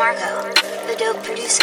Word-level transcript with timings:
Marco, 0.00 0.50
the 0.86 0.96
dope 0.96 1.22
producer. 1.22 1.62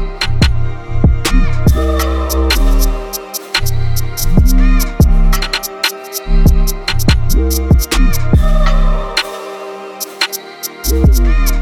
Música 11.11 11.61